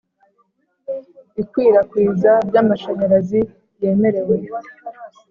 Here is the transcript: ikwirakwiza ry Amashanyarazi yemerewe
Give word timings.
ikwirakwiza 1.41 2.31
ry 2.47 2.55
Amashanyarazi 2.61 3.41
yemerewe 3.81 4.35